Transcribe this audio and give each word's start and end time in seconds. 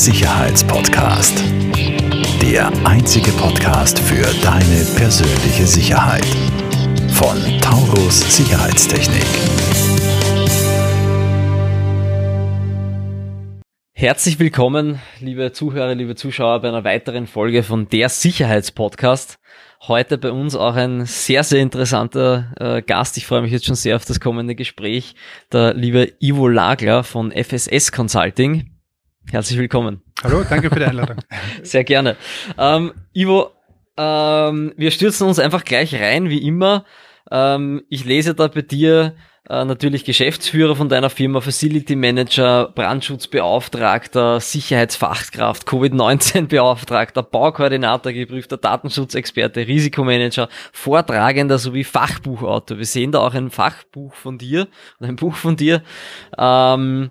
Sicherheitspodcast. 0.00 1.44
Der 2.40 2.72
einzige 2.86 3.32
Podcast 3.32 3.98
für 3.98 4.24
deine 4.42 4.86
persönliche 4.96 5.66
Sicherheit. 5.66 6.24
Von 7.12 7.36
Taurus 7.60 8.34
Sicherheitstechnik. 8.34 9.26
Herzlich 13.92 14.38
willkommen, 14.38 15.00
liebe 15.20 15.52
Zuhörer, 15.52 15.94
liebe 15.94 16.14
Zuschauer, 16.14 16.62
bei 16.62 16.68
einer 16.68 16.84
weiteren 16.84 17.26
Folge 17.26 17.62
von 17.62 17.86
der 17.90 18.08
Sicherheitspodcast. 18.08 19.38
Heute 19.86 20.16
bei 20.16 20.32
uns 20.32 20.56
auch 20.56 20.76
ein 20.76 21.04
sehr, 21.04 21.44
sehr 21.44 21.60
interessanter 21.60 22.54
äh, 22.58 22.80
Gast. 22.80 23.18
Ich 23.18 23.26
freue 23.26 23.42
mich 23.42 23.52
jetzt 23.52 23.66
schon 23.66 23.74
sehr 23.74 23.96
auf 23.96 24.06
das 24.06 24.18
kommende 24.18 24.54
Gespräch. 24.54 25.14
Der 25.52 25.74
liebe 25.74 26.14
Ivo 26.20 26.48
Lagler 26.48 27.04
von 27.04 27.30
FSS 27.32 27.92
Consulting. 27.92 28.69
Herzlich 29.28 29.58
willkommen. 29.58 30.02
Hallo, 30.22 30.44
danke 30.48 30.70
für 30.70 30.78
die 30.78 30.84
Einladung. 30.84 31.16
sehr 31.62 31.84
gerne. 31.84 32.16
Ähm, 32.58 32.92
Ivo, 33.12 33.50
ähm, 33.96 34.72
wir 34.76 34.90
stürzen 34.90 35.28
uns 35.28 35.38
einfach 35.38 35.64
gleich 35.64 35.94
rein, 35.94 36.28
wie 36.30 36.46
immer. 36.46 36.84
Ähm, 37.30 37.82
ich 37.88 38.04
lese 38.04 38.34
da 38.34 38.48
bei 38.48 38.62
dir 38.62 39.14
äh, 39.48 39.64
natürlich 39.64 40.04
Geschäftsführer 40.04 40.76
von 40.76 40.88
deiner 40.88 41.10
Firma, 41.10 41.40
Facility 41.40 41.96
Manager, 41.96 42.72
Brandschutzbeauftragter, 42.74 44.40
Sicherheitsfachkraft, 44.40 45.66
Covid-19-Beauftragter, 45.66 47.22
Baukoordinator, 47.22 48.12
geprüfter 48.12 48.56
Datenschutzexperte, 48.56 49.66
Risikomanager, 49.66 50.48
Vortragender 50.72 51.58
sowie 51.58 51.84
Fachbuchautor. 51.84 52.78
Wir 52.78 52.86
sehen 52.86 53.12
da 53.12 53.20
auch 53.20 53.34
ein 53.34 53.50
Fachbuch 53.50 54.14
von 54.14 54.38
dir, 54.38 54.68
ein 55.00 55.16
Buch 55.16 55.34
von 55.34 55.56
dir. 55.56 55.82
Ähm, 56.38 57.10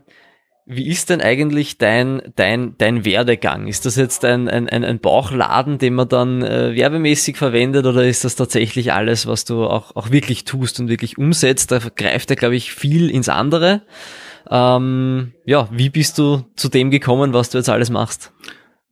wie 0.72 0.88
ist 0.88 1.10
denn 1.10 1.20
eigentlich 1.20 1.80
dein, 1.80 2.22
dein, 2.36 2.76
dein 2.78 3.04
Werdegang? 3.04 3.66
Ist 3.66 3.88
das 3.88 3.96
jetzt 3.96 4.24
ein, 4.24 4.48
ein, 4.48 4.70
ein 4.70 5.00
Bauchladen, 5.00 5.80
den 5.80 5.96
man 5.96 6.08
dann 6.08 6.44
äh, 6.44 6.76
werbemäßig 6.76 7.38
verwendet 7.38 7.88
oder 7.88 8.06
ist 8.06 8.24
das 8.24 8.36
tatsächlich 8.36 8.94
alles, 8.94 9.26
was 9.26 9.46
du 9.46 9.66
auch, 9.66 9.96
auch 9.96 10.12
wirklich 10.12 10.46
tust 10.46 10.80
und 10.80 10.88
wirklich 10.88 11.18
umsetzt? 11.18 11.72
Da 11.72 11.80
greift 11.80 12.30
ja, 12.30 12.36
glaube 12.36 12.56
ich, 12.56 12.72
viel 12.72 13.10
ins 13.10 13.30
andere. 13.30 13.82
Ähm, 14.48 15.34
ja, 15.44 15.68
wie 15.72 15.90
bist 15.90 16.20
du 16.20 16.46
zu 16.56 16.70
dem 16.70 16.92
gekommen, 16.92 17.34
was 17.34 17.50
du 17.50 17.58
jetzt 17.58 17.70
alles 17.70 17.90
machst? 17.90 18.32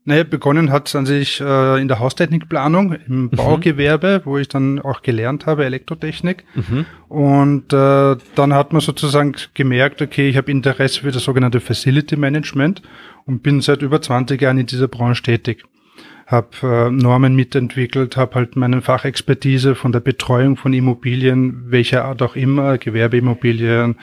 Naja, 0.07 0.23
begonnen 0.23 0.71
hat 0.71 0.87
es 0.87 0.95
an 0.95 1.05
sich 1.05 1.41
äh, 1.41 1.81
in 1.81 1.89
der 1.89 1.99
Haustechnikplanung, 1.99 2.93
im 2.93 3.23
mhm. 3.23 3.29
Baugewerbe, 3.31 4.21
wo 4.23 4.37
ich 4.37 4.47
dann 4.47 4.79
auch 4.79 5.01
gelernt 5.01 5.45
habe, 5.45 5.65
Elektrotechnik. 5.65 6.45
Mhm. 6.55 6.85
Und 7.09 7.73
äh, 7.73 8.15
dann 8.35 8.53
hat 8.53 8.71
man 8.71 8.79
sozusagen 8.79 9.35
gemerkt, 9.53 10.01
okay, 10.01 10.29
ich 10.29 10.37
habe 10.37 10.49
Interesse 10.49 11.01
für 11.01 11.11
das 11.11 11.25
sogenannte 11.25 11.59
Facility 11.59 12.15
Management 12.15 12.81
und 13.25 13.43
bin 13.43 13.59
seit 13.59 13.81
über 13.81 14.01
20 14.01 14.41
Jahren 14.41 14.57
in 14.57 14.65
dieser 14.65 14.87
Branche 14.87 15.23
tätig 15.23 15.65
habe 16.27 16.49
äh, 16.61 16.91
Normen 16.91 17.35
mitentwickelt, 17.35 18.17
habe 18.17 18.35
halt 18.35 18.57
meine 18.57 18.81
Fachexpertise 18.81 19.75
von 19.75 19.93
der 19.93 20.01
Betreuung 20.01 20.57
von 20.57 20.73
Immobilien, 20.73 21.71
welcher 21.71 22.03
Art 22.03 22.21
auch 22.21 22.35
immer, 22.35 22.77
Gewerbeimmobilien, 22.77 23.95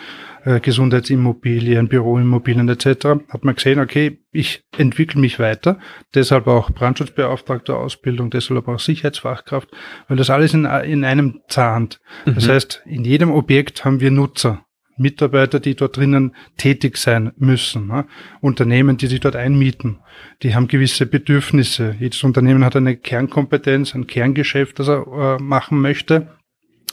äh, 0.45 0.59
Gesundheitsimmobilien, 0.59 1.87
Büroimmobilien 1.89 2.67
etc. 2.71 3.07
Hat 3.29 3.45
man 3.45 3.55
gesehen, 3.55 3.79
okay, 3.79 4.21
ich 4.33 4.63
entwickle 4.79 5.21
mich 5.21 5.39
weiter, 5.39 5.79
deshalb 6.15 6.47
auch 6.47 6.71
Brandschutzbeauftragter 6.71 7.77
Ausbildung, 7.77 8.31
deshalb 8.31 8.69
auch 8.69 8.81
Sicherheitsfachkraft, 8.81 9.69
weil 10.09 10.17
das 10.17 10.31
alles 10.31 10.55
in, 10.55 10.65
in 10.65 11.05
einem 11.05 11.41
zahnt. 11.49 12.01
Mhm. 12.25 12.37
Das 12.37 12.49
heißt, 12.49 12.83
in 12.87 13.05
jedem 13.05 13.33
Objekt 13.33 13.85
haben 13.85 14.01
wir 14.01 14.11
Nutzer. 14.11 14.64
Mitarbeiter, 14.97 15.61
die 15.61 15.75
dort 15.75 15.97
drinnen 15.97 16.35
tätig 16.57 16.97
sein 16.97 17.33
müssen. 17.37 17.89
Ne? 17.89 18.07
Unternehmen, 18.41 18.97
die 18.97 19.07
sich 19.07 19.21
dort 19.21 19.37
einmieten, 19.37 19.99
die 20.43 20.55
haben 20.55 20.69
gewisse 20.69 21.07
Bedürfnisse. 21.07 21.97
Jedes 21.99 22.23
Unternehmen 22.23 22.65
hat 22.65 22.77
eine 22.77 22.97
Kernkompetenz, 22.97 23.95
ein 23.95 24.07
Kerngeschäft, 24.07 24.79
das 24.79 24.89
er 24.89 25.39
äh, 25.39 25.43
machen 25.43 25.81
möchte, 25.81 26.29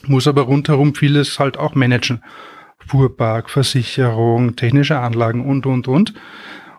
muss 0.08 0.28
aber 0.28 0.44
rundherum 0.44 0.96
vieles 0.96 1.40
halt 1.40 1.58
auch 1.58 1.76
managen. 1.76 2.24
Fuhrpark, 2.88 3.50
Versicherung, 3.50 4.56
technische 4.56 5.00
Anlagen 5.00 5.46
und, 5.46 5.66
und, 5.66 5.88
und. 5.88 6.14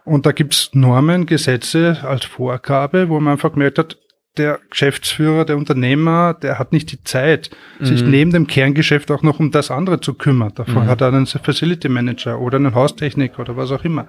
Und 0.05 0.27
da 0.27 0.32
gibt's 0.32 0.71
Normen, 0.72 1.27
Gesetze 1.27 1.99
als 2.03 2.25
Vorgabe, 2.25 3.09
wo 3.09 3.21
man 3.21 3.34
einfach 3.34 3.53
gemerkt 3.53 3.78
hat, 3.78 3.99
der 4.38 4.60
Geschäftsführer, 4.70 5.44
der 5.44 5.56
Unternehmer, 5.56 6.34
der 6.34 6.59
hat 6.59 6.72
nicht 6.72 6.91
die 6.93 7.03
Zeit, 7.04 7.50
mhm. 7.78 7.84
sich 7.84 8.03
neben 8.03 8.31
dem 8.31 8.47
Kerngeschäft 8.47 9.10
auch 9.10 9.22
noch 9.22 9.38
um 9.41 9.50
das 9.50 9.70
andere 9.70 10.00
zu 10.00 10.15
kümmern. 10.15 10.53
Davon 10.54 10.84
mhm. 10.84 10.87
hat 10.87 11.00
er 11.03 11.09
einen 11.09 11.26
Facility 11.26 11.88
Manager 11.88 12.41
oder 12.41 12.56
einen 12.56 12.75
Haustechniker 12.75 13.41
oder 13.41 13.56
was 13.56 13.70
auch 13.70 13.84
immer. 13.84 14.09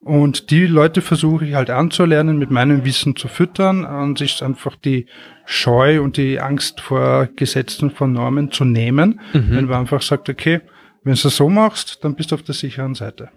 Und 0.00 0.50
die 0.50 0.66
Leute 0.66 1.00
versuche 1.00 1.46
ich 1.46 1.54
halt 1.54 1.70
anzulernen, 1.70 2.38
mit 2.38 2.50
meinem 2.50 2.84
Wissen 2.84 3.16
zu 3.16 3.26
füttern 3.26 3.86
und 3.86 4.18
sich 4.18 4.42
einfach 4.42 4.76
die 4.76 5.06
Scheu 5.46 6.02
und 6.02 6.18
die 6.18 6.40
Angst 6.40 6.82
vor 6.82 7.28
Gesetzen, 7.36 7.90
von 7.90 8.12
Normen 8.12 8.50
zu 8.50 8.64
nehmen. 8.66 9.20
Mhm. 9.32 9.46
Wenn 9.50 9.64
man 9.64 9.80
einfach 9.80 10.02
sagt, 10.02 10.28
okay, 10.28 10.60
wenn 11.04 11.14
du 11.14 11.28
es 11.28 11.36
so 11.36 11.48
machst, 11.48 12.04
dann 12.04 12.14
bist 12.16 12.32
du 12.32 12.34
auf 12.34 12.42
der 12.42 12.54
sicheren 12.54 12.94
Seite. 12.94 13.30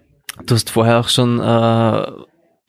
Du 0.44 0.54
hast 0.54 0.70
vorher 0.70 1.00
auch 1.00 1.08
schon 1.08 1.38
äh, 1.40 2.06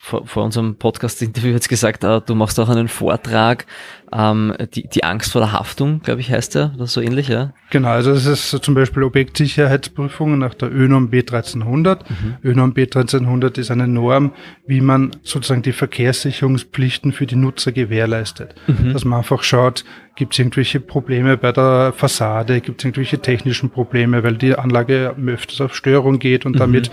vor, 0.01 0.25
vor 0.25 0.45
unserem 0.45 0.75
Podcast-Interview 0.75 1.51
jetzt 1.51 1.67
gesagt, 1.67 2.05
äh, 2.05 2.21
du 2.25 2.33
machst 2.33 2.57
auch 2.59 2.69
einen 2.69 2.87
Vortrag, 2.87 3.65
ähm, 4.13 4.53
die, 4.73 4.87
die 4.87 5.03
Angst 5.03 5.33
vor 5.33 5.41
der 5.41 5.51
Haftung, 5.51 6.01
glaube 6.01 6.21
ich, 6.21 6.31
heißt 6.31 6.55
der, 6.55 6.71
oder 6.75 6.87
so 6.87 7.01
ähnlich, 7.01 7.27
ja? 7.27 7.53
Genau, 7.69 7.89
also 7.89 8.11
es 8.11 8.25
ist 8.25 8.63
zum 8.63 8.73
Beispiel 8.75 9.03
Objektsicherheitsprüfungen 9.03 10.39
nach 10.39 10.53
der 10.53 10.71
ÖNORM 10.71 11.09
B1300. 11.09 11.99
Mhm. 12.07 12.38
ÖNORM 12.43 12.71
B1300 12.71 13.59
ist 13.59 13.71
eine 13.71 13.89
Norm, 13.89 14.31
wie 14.65 14.79
man 14.79 15.11
sozusagen 15.21 15.63
die 15.63 15.73
Verkehrssicherungspflichten 15.73 17.11
für 17.11 17.27
die 17.27 17.35
Nutzer 17.35 17.73
gewährleistet. 17.73 18.55
Mhm. 18.67 18.93
Dass 18.93 19.03
man 19.03 19.19
einfach 19.19 19.43
schaut, 19.43 19.83
gibt 20.15 20.33
es 20.33 20.39
irgendwelche 20.39 20.79
Probleme 20.79 21.35
bei 21.38 21.51
der 21.51 21.93
Fassade, 21.95 22.61
gibt 22.61 22.81
es 22.81 22.85
irgendwelche 22.85 23.19
technischen 23.19 23.69
Probleme, 23.69 24.23
weil 24.23 24.38
die 24.38 24.55
Anlage 24.55 25.13
öfters 25.27 25.59
auf 25.61 25.75
Störung 25.75 26.19
geht 26.19 26.45
und 26.45 26.55
mhm. 26.55 26.59
damit 26.59 26.91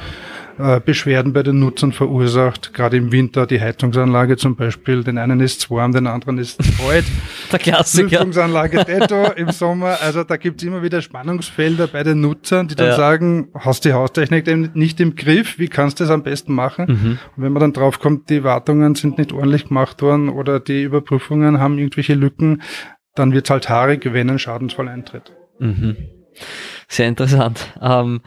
äh, 0.59 0.81
Beschwerden 0.81 1.33
bei 1.33 1.43
den 1.43 1.59
Nutzern 1.59 1.93
verursacht. 1.93 2.73
Gerade 2.73 2.97
im 2.97 3.13
Winter 3.13 3.47
die 3.47 3.61
Heizungsanlage 3.61 4.37
zum 4.37 4.57
Beispiel, 4.57 5.05
den 5.05 5.19
einen 5.19 5.41
ist 5.41 5.61
zu 5.61 5.71
warm, 5.71 5.93
den 5.93 6.07
anderen 6.07 6.39
ist 6.39 6.63
zu 6.63 6.73
kalt. 6.83 7.05
Der 7.53 7.59
Klassiker. 7.59 8.09
Lüftungsanlage 8.09 8.85
Detto 8.85 9.33
im 9.33 9.51
Sommer. 9.51 9.99
Also 10.01 10.25
da 10.25 10.37
gibt's 10.37 10.63
immer 10.63 10.83
wieder 10.83 11.03
Spannungsfelder 11.03 11.89
bei 11.89 12.03
den 12.03 12.21
Nutzern, 12.21 12.69
die 12.69 12.75
dann 12.75 12.89
ja. 12.89 12.97
sagen, 12.97 13.49
hast 13.55 13.85
die 13.85 13.93
Haustechnik 13.93 14.47
nicht 14.75 15.01
im 15.01 15.15
Griff, 15.15 15.59
wie 15.59 15.69
kannst 15.69 16.01
du 16.01 16.05
das 16.05 16.11
am 16.11 16.23
besten 16.23 16.55
machen? 16.55 16.87
Mhm. 16.89 17.19
Und 17.37 17.43
wenn 17.43 17.53
man 17.53 17.61
dann 17.61 17.73
draufkommt, 17.73 18.31
die 18.31 18.43
Wartungen 18.43 18.95
sind 18.95 19.19
nicht 19.19 19.33
ordentlich 19.33 19.69
gemacht 19.69 20.01
worden 20.03 20.29
oder 20.29 20.61
die 20.61 20.83
Überprüfungen 20.83 21.61
haben 21.61 21.79
irgendwelche 21.79 22.15
Lücken, 22.15 22.63
dann 23.15 23.33
wird's 23.33 23.51
halt 23.51 23.69
haarig, 23.69 24.13
wenn 24.13 24.31
ein 24.31 24.39
Schadensfall 24.39 24.89
eintritt. 24.89 25.33
Mhm. 25.59 25.97
Sehr 26.89 27.09
interessant. 27.09 27.75
Ähm, 27.81 28.21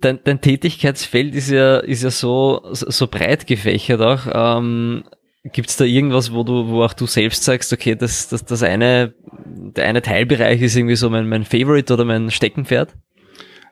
dein, 0.00 0.20
dein 0.24 0.40
Tätigkeitsfeld 0.40 1.34
ist 1.34 1.50
ja, 1.50 1.78
ist 1.78 2.02
ja 2.02 2.10
so, 2.10 2.60
so 2.72 3.06
breit 3.06 3.46
gefächert 3.46 4.00
auch. 4.00 4.58
Ähm, 4.58 5.04
Gibt 5.52 5.68
es 5.68 5.76
da 5.76 5.84
irgendwas, 5.84 6.32
wo 6.32 6.42
du, 6.42 6.68
wo 6.68 6.82
auch 6.82 6.92
du 6.92 7.06
selbst 7.06 7.44
sagst, 7.44 7.72
okay, 7.72 7.94
das, 7.94 8.28
das, 8.28 8.44
das 8.44 8.62
eine, 8.62 9.14
der 9.44 9.86
eine 9.86 10.02
Teilbereich 10.02 10.60
ist 10.60 10.76
irgendwie 10.76 10.96
so 10.96 11.08
mein, 11.08 11.28
mein 11.28 11.44
Favorite 11.44 11.92
oder 11.92 12.04
mein 12.04 12.30
Steckenpferd? 12.30 12.94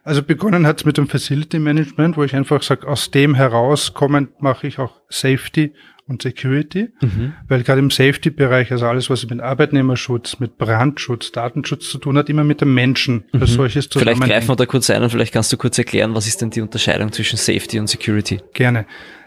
Also 0.05 0.23
begonnen 0.23 0.67
hat 0.67 0.79
es 0.79 0.85
mit 0.85 0.99
dem 0.99 1.09
Facility 1.09 1.59
Management, 1.59 2.17
wo 2.17 2.25
ich 2.25 2.37
einfach 2.37 2.63
sage, 2.63 2.87
aus 2.87 3.11
dem 3.11 3.35
herauskommend 3.35 4.41
mache 4.41 4.67
ich 4.67 4.79
auch 4.79 5.01
Safety 5.09 5.73
und 6.07 6.23
Security, 6.23 6.91
mhm. 7.01 7.33
weil 7.49 7.63
gerade 7.63 7.81
im 7.81 7.91
Safety-Bereich, 7.91 8.71
also 8.73 8.87
alles, 8.87 9.09
was 9.09 9.27
mit 9.29 9.41
Arbeitnehmerschutz, 9.41 10.39
mit 10.39 10.59
Brandschutz, 10.59 11.33
Datenschutz 11.33 11.89
zu 11.89 11.99
tun 11.99 12.19
hat, 12.19 12.29
immer 12.29 12.45
mit 12.45 12.61
dem 12.61 12.75
Menschen 12.75 13.25
mhm. 13.33 13.41
als 13.41 13.55
solches 13.55 13.89
Vielleicht 13.91 14.21
greifen 14.21 14.49
wir 14.49 14.57
da 14.57 14.67
kurz 14.67 14.91
ein 14.91 15.03
und 15.03 15.11
vielleicht 15.11 15.33
kannst 15.33 15.53
du 15.53 15.57
kurz 15.57 15.79
erklären, 15.79 16.15
was 16.15 16.27
ist 16.27 16.43
denn 16.43 16.51
die 16.51 16.61
Unterscheidung 16.61 17.11
zwischen 17.13 17.37
Safety 17.37 17.79
und 17.79 17.89
Security? 17.89 18.41
Gerne. 18.53 18.87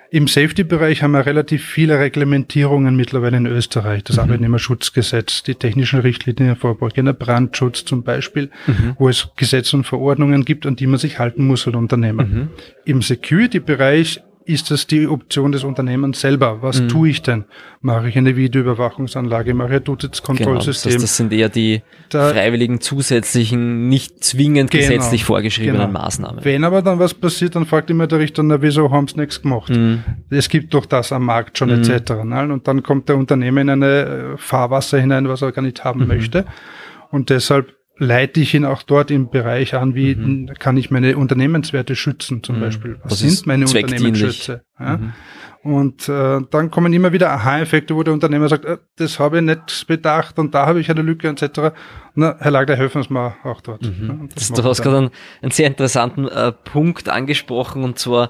Im 0.09 0.27
Safety-Bereich 0.27 1.03
haben 1.03 1.11
wir 1.11 1.25
relativ 1.25 1.65
viele 1.65 1.99
Reglementierungen 1.99 2.95
mittlerweile 2.95 3.37
in 3.37 3.45
Österreich. 3.45 4.03
Das 4.05 4.15
mhm. 4.15 4.23
Arbeitnehmerschutzgesetz, 4.23 5.43
die 5.43 5.55
technischen 5.55 5.99
Richtlinien, 5.99 6.55
vorbeugender 6.55 7.13
Brandschutz 7.13 7.83
zum 7.83 8.03
Beispiel, 8.03 8.49
mhm. 8.67 8.95
wo 8.97 9.09
es 9.09 9.29
Gesetze 9.35 9.75
und 9.75 9.83
Verordnungen 9.83 10.45
gibt, 10.45 10.65
an 10.65 10.77
die 10.77 10.87
man 10.87 10.99
sich 10.99 11.19
halten 11.19 11.45
muss 11.45 11.67
als 11.67 11.75
Unternehmer. 11.75 12.23
Mhm. 12.23 12.49
Im 12.85 13.01
Security-Bereich 13.01 14.21
ist 14.47 14.71
das 14.71 14.87
die 14.87 15.07
Option 15.07 15.51
des 15.51 15.63
Unternehmens 15.63 16.21
selber. 16.21 16.61
Was 16.61 16.81
mhm. 16.81 16.87
tue 16.87 17.09
ich 17.09 17.21
denn? 17.21 17.45
Mache 17.81 18.09
ich 18.09 18.17
eine 18.17 18.35
Videoüberwachungsanlage, 18.35 19.53
mache 19.53 19.69
ich 19.69 19.75
ein 19.75 19.83
Dutz-Kontrollsystem? 19.83 20.91
Genau, 20.91 21.01
das, 21.01 21.09
das, 21.09 21.17
sind 21.17 21.33
eher 21.33 21.49
die 21.49 21.81
da, 22.09 22.29
freiwilligen, 22.29 22.79
zusätzlichen, 22.81 23.89
nicht 23.89 24.23
zwingend 24.23 24.71
genau, 24.71 24.83
gesetzlich 24.83 25.25
vorgeschriebenen 25.25 25.87
genau. 25.87 25.99
Maßnahmen. 25.99 26.43
Wenn 26.45 26.63
aber 26.63 26.81
dann 26.81 26.99
was 26.99 27.13
passiert, 27.13 27.55
dann 27.55 27.65
fragt 27.65 27.89
immer 27.89 28.07
der 28.07 28.19
Richter, 28.19 28.41
na 28.43 28.61
wieso 28.61 28.89
haben 28.89 29.07
sie 29.07 29.19
nichts 29.19 29.41
gemacht? 29.41 29.69
Mhm. 29.69 30.03
Es 30.29 30.49
gibt 30.49 30.73
doch 30.73 30.85
das 30.85 31.11
am 31.11 31.25
Markt 31.25 31.57
schon 31.57 31.69
mhm. 31.69 31.83
etc. 31.83 32.23
Ne? 32.23 32.51
Und 32.51 32.67
dann 32.67 32.83
kommt 32.83 33.09
der 33.09 33.17
Unternehmer 33.17 33.61
in 33.61 33.69
eine 33.69 34.35
Fahrwasser 34.37 34.99
hinein, 34.99 35.27
was 35.27 35.41
er 35.41 35.51
gar 35.51 35.61
nicht 35.61 35.83
haben 35.83 36.01
mhm. 36.01 36.07
möchte. 36.07 36.45
Und 37.11 37.29
deshalb 37.29 37.76
leite 37.99 38.39
ich 38.39 38.53
ihn 38.53 38.65
auch 38.65 38.83
dort 38.83 39.11
im 39.11 39.29
Bereich 39.29 39.73
an, 39.73 39.95
wie 39.95 40.15
mhm. 40.15 40.53
kann 40.59 40.77
ich 40.77 40.91
meine 40.91 41.17
Unternehmenswerte 41.17 41.95
schützen 41.95 42.43
zum 42.43 42.57
mhm. 42.57 42.61
Beispiel. 42.61 42.99
Was, 43.03 43.11
Was 43.13 43.19
sind 43.19 43.47
meine 43.47 43.65
Unternehmensschütze? 43.65 44.63
Ja? 44.79 44.97
Mhm. 44.97 45.13
Und 45.63 46.07
äh, 46.07 46.39
dann 46.49 46.71
kommen 46.71 46.93
immer 46.93 47.11
wieder 47.11 47.31
Aha-Effekte, 47.31 47.95
wo 47.95 48.03
der 48.03 48.13
Unternehmer 48.13 48.47
sagt, 48.47 48.63
äh, 48.63 48.77
das 48.95 49.19
habe 49.19 49.39
ich 49.39 49.43
nicht 49.43 49.85
bedacht 49.87 50.39
und 50.39 50.55
da 50.55 50.65
habe 50.65 50.79
ich 50.79 50.89
eine 50.89 51.01
Lücke 51.01 51.27
etc. 51.27 51.75
Na, 52.15 52.35
Herr 52.39 52.51
Lager, 52.51 52.75
helfen 52.75 53.03
Sie 53.03 53.11
mir 53.11 53.35
auch 53.43 53.61
dort. 53.61 53.81
Mhm. 53.81 54.29
Ja, 54.37 54.55
du 54.55 54.63
hast 54.63 54.81
gerade 54.81 54.97
einen, 54.97 55.09
einen, 55.41 55.51
sehr 55.51 55.67
interessanten 55.67 56.27
äh, 56.27 56.51
Punkt 56.51 57.09
angesprochen 57.09 57.83
und 57.83 57.99
zwar 57.99 58.29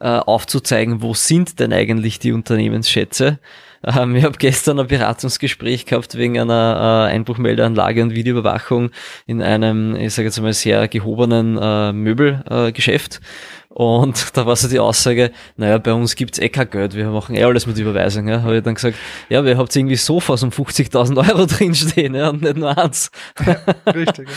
aufzuzeigen, 0.00 1.02
wo 1.02 1.14
sind 1.14 1.58
denn 1.60 1.72
eigentlich 1.72 2.18
die 2.18 2.32
Unternehmensschätze? 2.32 3.38
Ähm, 3.84 4.16
ich 4.16 4.24
habe 4.24 4.38
gestern 4.38 4.80
ein 4.80 4.86
Beratungsgespräch 4.86 5.86
gehabt 5.86 6.16
wegen 6.16 6.38
einer 6.38 7.08
äh, 7.08 7.14
Einbruchmeldeanlage 7.14 8.02
und 8.02 8.14
Videoüberwachung 8.14 8.90
in 9.26 9.42
einem, 9.42 9.94
ich 9.96 10.14
sage 10.14 10.28
jetzt 10.28 10.40
mal, 10.40 10.52
sehr 10.52 10.88
gehobenen 10.88 11.58
äh, 11.60 11.92
Möbelgeschäft. 11.92 13.20
Und 13.68 14.30
da 14.36 14.46
war 14.46 14.56
so 14.56 14.68
die 14.68 14.80
Aussage, 14.80 15.30
naja, 15.56 15.78
bei 15.78 15.92
uns 15.92 16.16
gibt's 16.16 16.40
eh 16.40 16.48
kein 16.48 16.68
Geld, 16.70 16.94
wir 16.94 17.08
machen 17.10 17.36
eh 17.36 17.44
alles 17.44 17.66
mit 17.66 17.78
Überweisung. 17.78 18.26
Ja. 18.26 18.42
Habe 18.42 18.56
ich 18.56 18.62
dann 18.64 18.74
gesagt, 18.74 18.96
ja, 19.28 19.44
wir 19.44 19.56
habt 19.56 19.74
irgendwie 19.76 19.96
Sofas 19.96 20.42
um 20.42 20.50
50.000 20.50 21.28
Euro 21.28 21.46
drinstehen 21.46 22.14
ja, 22.14 22.30
und 22.30 22.42
nicht 22.42 22.56
nur 22.56 22.76
eins. 22.76 23.12
Richtig. 23.86 24.28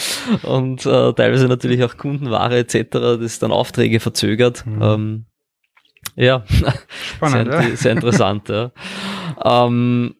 Und 0.43 0.85
äh, 0.85 1.13
teilweise 1.13 1.47
natürlich 1.47 1.83
auch 1.83 1.97
Kundenware 1.97 2.59
etc., 2.59 2.89
das 2.91 3.39
dann 3.39 3.51
Aufträge 3.51 3.99
verzögert. 3.99 4.63
Mhm. 4.67 4.81
Ähm, 4.81 5.25
ja, 6.21 6.43
Spannend, 7.15 7.51
sehr, 7.51 7.69
ja. 7.69 7.75
sehr 7.75 7.91
interessant. 7.93 8.49
ja. 8.49 8.71
Ähm, 9.43 10.15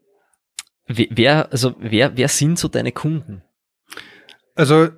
wer, 0.88 1.51
also 1.51 1.75
wer, 1.80 2.18
wer 2.18 2.27
sind 2.27 2.57
so 2.57 2.68
deine 2.68 2.92
Kunden? 2.92 3.44
Also 4.56 4.89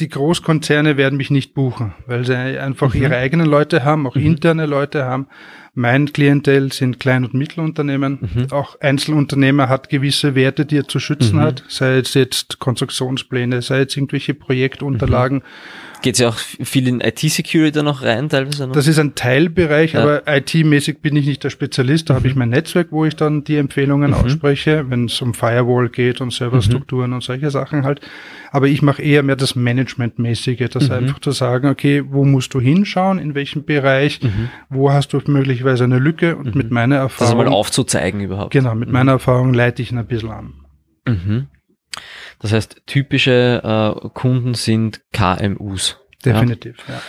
die 0.00 0.08
Großkonzerne 0.08 0.96
werden 0.96 1.16
mich 1.16 1.30
nicht 1.30 1.54
buchen, 1.54 1.92
weil 2.06 2.24
sie 2.24 2.36
einfach 2.36 2.94
mhm. 2.94 3.02
ihre 3.02 3.16
eigenen 3.16 3.46
Leute 3.46 3.84
haben, 3.84 4.06
auch 4.06 4.14
mhm. 4.14 4.26
interne 4.26 4.66
Leute 4.66 5.04
haben. 5.04 5.26
Mein 5.74 6.12
Klientel 6.12 6.72
sind 6.72 6.98
Klein- 6.98 7.24
und 7.24 7.34
Mittelunternehmen. 7.34 8.18
Mhm. 8.20 8.52
Auch 8.52 8.80
Einzelunternehmer 8.80 9.68
hat 9.68 9.88
gewisse 9.88 10.34
Werte, 10.34 10.66
die 10.66 10.78
er 10.78 10.88
zu 10.88 10.98
schützen 10.98 11.36
mhm. 11.36 11.42
hat, 11.42 11.64
sei 11.68 11.98
es 11.98 12.14
jetzt 12.14 12.58
Konstruktionspläne, 12.58 13.60
sei 13.60 13.82
es 13.82 13.96
irgendwelche 13.96 14.34
Projektunterlagen. 14.34 15.42
Geht 16.02 16.14
es 16.14 16.20
ja 16.20 16.28
auch 16.28 16.36
viel 16.36 16.86
in 16.86 17.00
IT-Security 17.00 17.82
noch 17.82 18.02
rein 18.02 18.28
teilweise? 18.28 18.66
Noch? 18.66 18.74
Das 18.74 18.86
ist 18.86 18.98
ein 18.98 19.14
Teilbereich, 19.14 19.94
ja. 19.94 20.02
aber 20.02 20.22
IT-mäßig 20.26 21.00
bin 21.00 21.16
ich 21.16 21.26
nicht 21.26 21.42
der 21.42 21.50
Spezialist. 21.50 22.08
Da 22.08 22.14
mhm. 22.14 22.16
habe 22.18 22.28
ich 22.28 22.34
mein 22.36 22.50
Netzwerk, 22.50 22.88
wo 22.90 23.04
ich 23.04 23.16
dann 23.16 23.44
die 23.44 23.56
Empfehlungen 23.56 24.12
mhm. 24.12 24.16
ausspreche, 24.16 24.84
wenn 24.88 25.06
es 25.06 25.20
um 25.20 25.34
Firewall 25.34 25.88
geht 25.88 26.20
und 26.20 26.32
Serverstrukturen 26.32 27.10
mhm. 27.10 27.16
und 27.16 27.22
solche 27.22 27.50
Sachen 27.50 27.84
halt. 27.84 28.00
Aber 28.50 28.68
ich 28.68 28.82
mache 28.82 29.02
eher 29.02 29.22
mehr 29.22 29.36
das 29.36 29.56
Managementmäßige, 29.56 30.68
das 30.70 30.88
mhm. 30.88 30.94
einfach 30.94 31.18
zu 31.18 31.32
sagen, 31.32 31.68
okay, 31.68 32.04
wo 32.08 32.24
musst 32.24 32.54
du 32.54 32.60
hinschauen, 32.60 33.18
in 33.18 33.34
welchem 33.34 33.64
Bereich, 33.64 34.22
mhm. 34.22 34.50
wo 34.68 34.92
hast 34.92 35.12
du 35.12 35.20
möglicherweise 35.26 35.84
eine 35.84 35.98
Lücke 35.98 36.36
und 36.36 36.54
mit 36.54 36.68
mhm. 36.68 36.74
meiner 36.74 36.96
Erfahrung. 36.96 37.38
Das 37.38 37.46
mal 37.46 37.52
aufzuzeigen 37.52 38.20
überhaupt. 38.20 38.52
Genau, 38.52 38.74
mit 38.74 38.90
meiner 38.90 39.12
Erfahrung 39.12 39.52
leite 39.52 39.82
ich 39.82 39.92
ihn 39.92 39.98
ein 39.98 40.06
bisschen 40.06 40.30
an. 40.30 40.54
Mhm. 41.06 41.46
Das 42.40 42.52
heißt, 42.52 42.82
typische 42.86 43.62
äh, 43.64 43.90
Kunden 44.10 44.54
sind 44.54 45.00
KMUs. 45.12 45.98
Definitiv, 46.24 46.76
ja. 46.88 47.00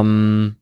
Ähm, 0.00 0.56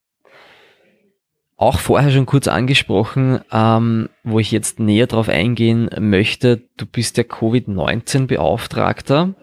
auch 1.56 1.79
vorher 1.79 2.11
schon 2.11 2.26
kurz 2.26 2.49
angesprochen, 2.49 3.41
ähm, 3.52 4.08
wo 4.25 4.38
ich 4.38 4.50
jetzt 4.50 4.81
näher 4.81 5.06
drauf 5.06 5.29
eingehen 5.29 5.91
möchte. 5.99 6.62
Du 6.79 6.87
bist 6.87 7.19
der 7.19 7.25
Covid-19-Beauftragter. 7.25 9.35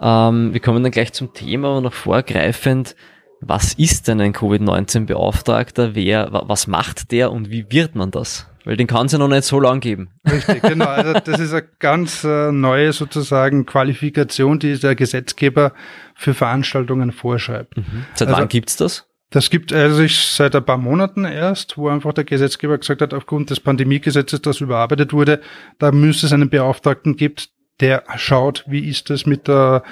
Ähm, 0.00 0.54
wir 0.54 0.60
kommen 0.60 0.82
dann 0.82 0.92
gleich 0.92 1.12
zum 1.12 1.34
Thema, 1.34 1.68
aber 1.68 1.82
noch 1.82 1.92
vorgreifend. 1.92 2.96
Was 3.42 3.74
ist 3.74 4.08
denn 4.08 4.22
ein 4.22 4.32
Covid-19-Beauftragter? 4.32 5.94
Wer, 5.94 6.30
was 6.32 6.66
macht 6.66 7.12
der 7.12 7.30
und 7.32 7.50
wie 7.50 7.70
wird 7.70 7.94
man 7.94 8.10
das? 8.10 8.49
Weil 8.64 8.76
den 8.76 8.86
kann 8.86 9.06
es 9.06 9.12
ja 9.12 9.18
noch 9.18 9.28
nicht 9.28 9.44
so 9.44 9.58
lang 9.58 9.80
geben. 9.80 10.10
Richtig, 10.30 10.62
genau. 10.62 10.86
Also 10.86 11.14
das 11.14 11.40
ist 11.40 11.52
eine 11.52 11.66
ganz 11.78 12.24
äh, 12.24 12.52
neue 12.52 12.92
sozusagen 12.92 13.66
Qualifikation, 13.66 14.58
die 14.58 14.78
der 14.78 14.94
Gesetzgeber 14.94 15.72
für 16.14 16.34
Veranstaltungen 16.34 17.12
vorschreibt. 17.12 17.76
Mhm. 17.76 18.04
Seit 18.14 18.28
also, 18.28 18.40
wann 18.40 18.48
gibt's 18.48 18.76
das? 18.76 19.06
Das 19.30 19.48
gibt 19.48 19.72
also 19.72 20.02
ich 20.02 20.18
seit 20.26 20.54
ein 20.56 20.64
paar 20.64 20.76
Monaten 20.76 21.24
erst, 21.24 21.78
wo 21.78 21.88
einfach 21.88 22.12
der 22.12 22.24
Gesetzgeber 22.24 22.76
gesagt 22.78 23.00
hat, 23.00 23.14
aufgrund 23.14 23.50
des 23.50 23.60
Pandemiegesetzes, 23.60 24.42
das 24.42 24.60
überarbeitet 24.60 25.12
wurde, 25.12 25.40
da 25.78 25.92
müsste 25.92 26.26
es 26.26 26.32
einen 26.32 26.50
Beauftragten 26.50 27.16
gibt, 27.16 27.50
der 27.80 28.04
schaut, 28.16 28.64
wie 28.66 28.88
ist 28.88 29.08
es 29.10 29.26
mit 29.26 29.48
der 29.48 29.84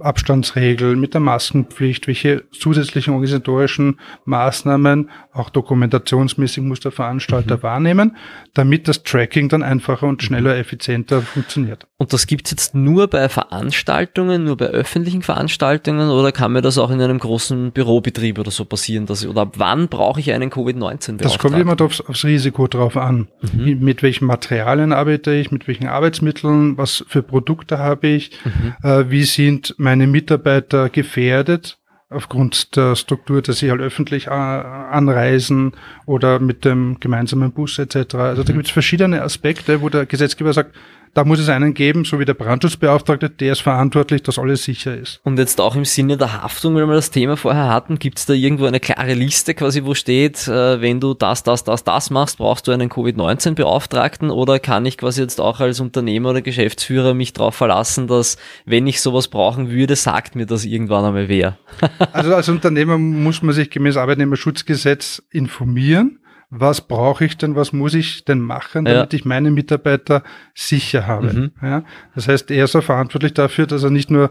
Abstandsregel, 0.00 0.96
mit 0.96 1.14
der 1.14 1.20
Maskenpflicht, 1.20 2.06
welche 2.06 2.44
zusätzlichen 2.50 3.12
organisatorischen 3.12 4.00
Maßnahmen, 4.24 5.10
auch 5.32 5.50
dokumentationsmäßig 5.50 6.62
muss 6.62 6.80
der 6.80 6.92
Veranstalter 6.92 7.58
mhm. 7.58 7.62
wahrnehmen, 7.62 8.16
damit 8.54 8.88
das 8.88 9.02
Tracking 9.02 9.48
dann 9.48 9.62
einfacher 9.62 10.06
und 10.06 10.22
schneller, 10.22 10.56
effizienter 10.56 11.22
funktioniert. 11.22 11.86
Und 11.96 12.12
das 12.12 12.26
gibt's 12.26 12.50
jetzt 12.50 12.74
nur 12.74 13.08
bei 13.08 13.28
Veranstaltungen, 13.28 14.44
nur 14.44 14.56
bei 14.56 14.66
öffentlichen 14.66 15.22
Veranstaltungen 15.22 16.10
oder 16.10 16.32
kann 16.32 16.52
mir 16.52 16.62
das 16.62 16.76
auch 16.76 16.90
in 16.90 17.00
einem 17.00 17.18
großen 17.18 17.72
Bürobetrieb 17.72 18.38
oder 18.38 18.50
so 18.50 18.64
passieren? 18.64 19.06
Dass 19.06 19.22
ich, 19.22 19.28
oder 19.28 19.42
ab 19.42 19.54
wann 19.58 19.88
brauche 19.88 20.20
ich 20.20 20.32
einen 20.32 20.50
Covid-19? 20.50 21.18
Das 21.18 21.38
kommt 21.38 21.56
immer 21.56 21.80
aufs, 21.80 22.00
aufs 22.00 22.24
Risiko 22.24 22.66
drauf 22.66 22.96
an. 22.96 23.28
Mhm. 23.52 23.78
Mit 23.80 24.02
welchen 24.02 24.26
Materialien 24.26 24.92
arbeite 24.92 25.32
ich, 25.34 25.50
mit 25.50 25.68
welchen 25.68 25.86
Arbeitsmitteln, 25.86 26.76
was 26.76 27.04
für 27.08 27.22
Produkte 27.22 27.78
habe 27.78 28.08
ich, 28.08 28.32
mhm. 28.44 28.74
äh, 28.82 29.10
wie 29.10 29.22
sind 29.24 29.74
meine 29.84 30.08
Mitarbeiter 30.08 30.88
gefährdet 30.88 31.78
aufgrund 32.10 32.76
der 32.76 32.96
Struktur, 32.96 33.42
dass 33.42 33.58
sie 33.58 33.70
halt 33.70 33.80
öffentlich 33.80 34.26
äh, 34.26 34.30
anreisen 34.30 35.72
oder 36.06 36.38
mit 36.38 36.64
dem 36.64 36.98
gemeinsamen 37.00 37.52
Bus 37.52 37.78
etc. 37.78 38.14
Also 38.14 38.42
da 38.42 38.52
mhm. 38.52 38.56
gibt 38.56 38.66
es 38.66 38.72
verschiedene 38.72 39.22
Aspekte, 39.22 39.80
wo 39.82 39.88
der 39.88 40.06
Gesetzgeber 40.06 40.52
sagt, 40.52 40.74
da 41.14 41.24
muss 41.24 41.38
es 41.38 41.48
einen 41.48 41.74
geben, 41.74 42.04
so 42.04 42.18
wie 42.18 42.24
der 42.24 42.34
Brandschutzbeauftragte, 42.34 43.30
der 43.30 43.52
ist 43.52 43.62
verantwortlich, 43.62 44.22
dass 44.22 44.38
alles 44.38 44.64
sicher 44.64 44.96
ist. 44.96 45.20
Und 45.22 45.38
jetzt 45.38 45.60
auch 45.60 45.76
im 45.76 45.84
Sinne 45.84 46.16
der 46.16 46.42
Haftung, 46.42 46.74
weil 46.74 46.86
wir 46.86 46.94
das 46.94 47.10
Thema 47.10 47.36
vorher 47.36 47.68
hatten, 47.68 47.98
gibt 48.00 48.18
es 48.18 48.26
da 48.26 48.32
irgendwo 48.32 48.66
eine 48.66 48.80
klare 48.80 49.14
Liste 49.14 49.54
quasi, 49.54 49.84
wo 49.84 49.94
steht, 49.94 50.48
äh, 50.48 50.80
wenn 50.80 51.00
du 51.00 51.14
das, 51.14 51.44
das, 51.44 51.62
das, 51.62 51.84
das 51.84 52.10
machst, 52.10 52.38
brauchst 52.38 52.66
du 52.66 52.72
einen 52.72 52.88
Covid-19-Beauftragten 52.88 54.30
oder 54.30 54.58
kann 54.58 54.84
ich 54.86 54.98
quasi 54.98 55.22
jetzt 55.22 55.40
auch 55.40 55.60
als 55.60 55.78
Unternehmer 55.78 56.30
oder 56.30 56.42
Geschäftsführer 56.42 57.14
mich 57.14 57.32
darauf 57.32 57.54
verlassen, 57.54 58.08
dass 58.08 58.36
wenn 58.66 58.86
ich 58.86 59.00
sowas 59.00 59.28
brauchen 59.28 59.70
würde, 59.70 59.94
sagt 59.94 60.34
mir 60.34 60.46
das 60.46 60.64
irgendwann 60.64 61.04
einmal 61.04 61.28
wer? 61.28 61.58
also 62.12 62.34
als 62.34 62.48
Unternehmer 62.48 62.98
muss 62.98 63.40
man 63.40 63.54
sich 63.54 63.70
gemäß 63.70 63.96
Arbeitnehmerschutzgesetz 63.96 65.22
informieren 65.30 66.18
was 66.56 66.82
brauche 66.82 67.24
ich 67.24 67.36
denn, 67.36 67.56
was 67.56 67.72
muss 67.72 67.94
ich 67.94 68.24
denn 68.24 68.40
machen, 68.40 68.84
damit 68.84 69.12
ja. 69.12 69.16
ich 69.16 69.24
meine 69.24 69.50
Mitarbeiter 69.50 70.22
sicher 70.54 71.06
habe. 71.06 71.32
Mhm. 71.32 71.50
Ja, 71.60 71.82
das 72.14 72.28
heißt, 72.28 72.50
er 72.50 72.64
ist 72.64 72.76
auch 72.76 72.82
verantwortlich 72.82 73.34
dafür, 73.34 73.66
dass 73.66 73.82
er 73.82 73.90
nicht 73.90 74.10
nur 74.10 74.30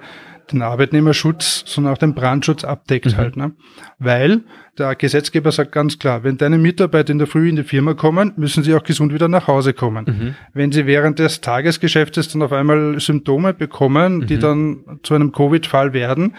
den 0.51 0.61
Arbeitnehmerschutz, 0.61 1.63
sondern 1.65 1.93
auch 1.93 1.97
den 1.97 2.13
Brandschutz 2.13 2.63
abdeckt 2.63 3.07
mhm. 3.07 3.17
halt. 3.17 3.37
Ne? 3.37 3.51
Weil 3.99 4.41
der 4.77 4.95
Gesetzgeber 4.95 5.51
sagt 5.51 5.71
ganz 5.71 5.99
klar, 5.99 6.23
wenn 6.23 6.37
deine 6.37 6.57
Mitarbeiter 6.57 7.11
in 7.11 7.17
der 7.17 7.27
Früh 7.27 7.49
in 7.49 7.55
die 7.57 7.63
Firma 7.63 7.93
kommen, 7.93 8.33
müssen 8.37 8.63
sie 8.63 8.73
auch 8.73 8.83
gesund 8.83 9.13
wieder 9.13 9.27
nach 9.27 9.47
Hause 9.47 9.73
kommen. 9.73 10.05
Mhm. 10.05 10.35
Wenn 10.53 10.71
sie 10.71 10.85
während 10.85 11.19
des 11.19 11.41
Tagesgeschäftes 11.41 12.29
dann 12.29 12.41
auf 12.41 12.51
einmal 12.51 12.99
Symptome 12.99 13.53
bekommen, 13.53 14.27
die 14.27 14.35
mhm. 14.37 14.39
dann 14.39 14.99
zu 15.03 15.13
einem 15.13 15.31
Covid-Fall 15.31 15.93
werden, 15.93 16.35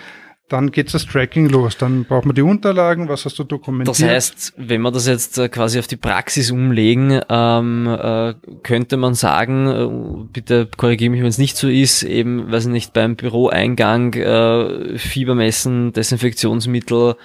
dann 0.49 0.71
geht 0.71 0.93
das 0.93 1.07
Tracking 1.07 1.49
los. 1.49 1.79
Dann 1.79 2.05
braucht 2.05 2.27
man 2.27 2.35
die 2.35 2.43
Unterlagen, 2.43 3.09
was 3.09 3.25
hast 3.25 3.39
du 3.39 3.45
dokumentiert. 3.45 3.99
Das 3.99 4.03
heißt, 4.03 4.53
wenn 4.57 4.83
wir 4.83 4.91
das 4.91 5.07
jetzt 5.07 5.39
äh, 5.39 5.49
quasi 5.49 5.79
auf 5.79 5.87
die 5.87 5.97
Praxis 5.97 6.51
umlegen, 6.51 7.21
ähm, 7.29 7.87
äh, 7.87 8.35
könnte 8.63 8.97
man 8.97 9.15
sagen, 9.15 9.67
äh, 9.67 10.29
bitte 10.33 10.69
korrigiere 10.77 11.11
mich, 11.11 11.21
wenn 11.21 11.29
es 11.29 11.39
nicht 11.39 11.57
so 11.57 11.69
ist, 11.69 12.03
eben, 12.03 12.51
weiß 12.53 12.67
nicht, 12.67 12.93
beim 12.93 13.17
Büroeingang 13.17 14.13
äh, 14.15 14.99
Fieber 14.99 15.35
messen, 15.35 15.93
Desinfektionsmittel, 15.93 17.17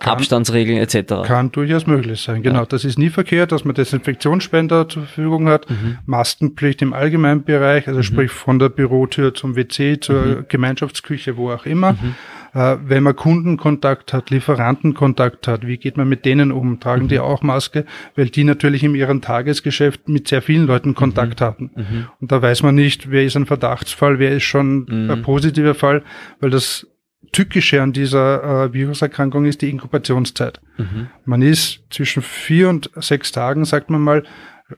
kann, 0.00 0.12
Abstandsregeln 0.12 0.78
etc. 0.78 1.26
Kann 1.26 1.52
durchaus 1.52 1.86
möglich 1.86 2.20
sein, 2.20 2.42
genau. 2.42 2.60
Ja. 2.60 2.66
Das 2.66 2.84
ist 2.84 2.98
nie 2.98 3.10
verkehrt, 3.10 3.52
dass 3.52 3.64
man 3.64 3.74
Desinfektionsspender 3.74 4.88
zur 4.88 5.04
Verfügung 5.04 5.48
hat, 5.48 5.68
mhm. 5.68 5.98
Maskenpflicht 6.06 6.82
im 6.82 6.92
allgemeinen 6.92 7.44
Bereich, 7.44 7.86
also 7.88 7.98
mhm. 7.98 8.04
sprich 8.04 8.30
von 8.30 8.58
der 8.58 8.68
Bürotür 8.68 9.34
zum 9.34 9.56
WC, 9.56 10.00
zur 10.00 10.22
mhm. 10.22 10.44
Gemeinschaftsküche, 10.48 11.36
wo 11.36 11.50
auch 11.50 11.66
immer. 11.66 11.92
Mhm. 11.92 12.14
Äh, 12.54 12.76
wenn 12.86 13.02
man 13.02 13.14
Kundenkontakt 13.14 14.12
hat, 14.12 14.30
Lieferantenkontakt 14.30 15.46
hat, 15.48 15.66
wie 15.66 15.76
geht 15.76 15.96
man 15.96 16.08
mit 16.08 16.24
denen 16.24 16.50
um? 16.50 16.80
Tragen 16.80 17.08
die 17.08 17.16
mhm. 17.16 17.22
auch 17.22 17.42
Maske? 17.42 17.84
Weil 18.16 18.30
die 18.30 18.44
natürlich 18.44 18.82
in 18.82 18.94
ihrem 18.94 19.20
Tagesgeschäft 19.20 20.08
mit 20.08 20.28
sehr 20.28 20.42
vielen 20.42 20.66
Leuten 20.66 20.94
Kontakt 20.94 21.40
mhm. 21.40 21.44
hatten. 21.44 21.70
Und 22.20 22.32
da 22.32 22.40
weiß 22.40 22.62
man 22.62 22.74
nicht, 22.74 23.10
wer 23.10 23.24
ist 23.24 23.36
ein 23.36 23.46
Verdachtsfall, 23.46 24.18
wer 24.18 24.32
ist 24.32 24.44
schon 24.44 24.86
ein 24.88 25.22
positiver 25.22 25.74
Fall, 25.74 26.02
weil 26.40 26.50
das 26.50 26.86
Tückische 27.32 27.82
an 27.82 27.92
dieser 27.92 28.64
äh, 28.64 28.72
Viruserkrankung 28.72 29.44
ist 29.44 29.60
die 29.62 29.70
Inkubationszeit. 29.70 30.60
Mhm. 30.76 31.08
Man 31.24 31.42
ist 31.42 31.80
zwischen 31.90 32.22
vier 32.22 32.68
und 32.68 32.90
sechs 32.96 33.32
Tagen, 33.32 33.64
sagt 33.64 33.90
man 33.90 34.00
mal, 34.00 34.24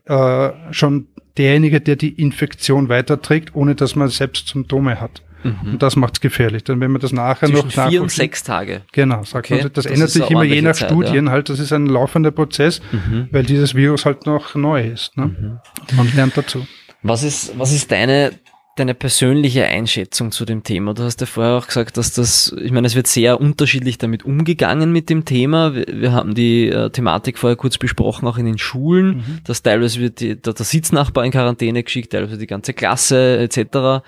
äh, 0.06 0.72
schon 0.72 1.06
derjenige, 1.36 1.80
der 1.80 1.96
die 1.96 2.20
Infektion 2.20 2.88
weiterträgt, 2.88 3.54
ohne 3.54 3.74
dass 3.74 3.94
man 3.94 4.08
selbst 4.08 4.48
Symptome 4.48 5.00
hat. 5.00 5.22
Mhm. 5.42 5.72
Und 5.72 5.82
das 5.82 5.96
macht 5.96 6.14
es 6.14 6.20
gefährlich. 6.20 6.64
Denn 6.64 6.80
wenn 6.80 6.90
man 6.90 7.00
das 7.00 7.12
nachher 7.12 7.48
Zwischen 7.48 7.68
noch 7.68 7.88
vier 7.88 8.02
und 8.02 8.10
sechs 8.10 8.42
Tage. 8.42 8.82
Genau, 8.92 9.22
sagt 9.22 9.46
okay. 9.46 9.62
man, 9.62 9.72
das, 9.72 9.84
das 9.84 9.86
ändert 9.86 10.10
sich 10.10 10.30
immer 10.30 10.42
je 10.42 10.60
nach 10.62 10.74
Zeit, 10.74 10.90
Studien 10.90 11.26
ja. 11.26 11.32
halt. 11.32 11.48
Das 11.48 11.58
ist 11.58 11.72
ein 11.72 11.86
laufender 11.86 12.30
Prozess, 12.30 12.80
mhm. 12.92 13.28
weil 13.30 13.44
dieses 13.44 13.74
Virus 13.74 14.04
halt 14.04 14.26
noch 14.26 14.54
neu 14.54 14.86
ist. 14.86 15.16
Ne? 15.16 15.26
Mhm. 15.26 15.58
Man 15.96 16.14
lernt 16.14 16.36
dazu. 16.36 16.66
Was 17.02 17.22
ist, 17.22 17.58
was 17.58 17.72
ist 17.72 17.90
deine, 17.90 18.32
deine 18.80 18.94
persönliche 18.94 19.64
Einschätzung 19.66 20.32
zu 20.32 20.44
dem 20.44 20.64
Thema? 20.64 20.94
Du 20.94 21.02
hast 21.02 21.20
ja 21.20 21.26
vorher 21.26 21.54
auch 21.54 21.66
gesagt, 21.66 21.96
dass 21.96 22.12
das, 22.12 22.54
ich 22.60 22.72
meine, 22.72 22.86
es 22.86 22.94
wird 22.94 23.06
sehr 23.06 23.40
unterschiedlich 23.40 23.98
damit 23.98 24.24
umgegangen 24.24 24.90
mit 24.90 25.10
dem 25.10 25.24
Thema. 25.24 25.74
Wir, 25.74 25.86
wir 25.88 26.12
haben 26.12 26.34
die 26.34 26.68
äh, 26.68 26.90
Thematik 26.90 27.38
vorher 27.38 27.56
kurz 27.56 27.78
besprochen, 27.78 28.26
auch 28.26 28.38
in 28.38 28.46
den 28.46 28.58
Schulen, 28.58 29.18
mhm. 29.18 29.40
dass 29.44 29.62
teilweise 29.62 30.00
wird 30.00 30.20
die, 30.20 30.40
der, 30.40 30.54
der 30.54 30.64
Sitznachbar 30.64 31.24
in 31.24 31.30
Quarantäne 31.30 31.82
geschickt, 31.82 32.12
teilweise 32.12 32.38
die 32.38 32.46
ganze 32.46 32.72
Klasse 32.72 33.38
etc. 33.38 34.02